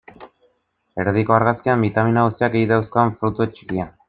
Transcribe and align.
Erdiko 1.03 1.35
argazkian, 1.37 1.85
bitamina 1.87 2.25
guztiak 2.29 2.61
ei 2.63 2.67
dauzkan 2.73 3.15
fruta 3.21 3.51
txikia. 3.55 3.93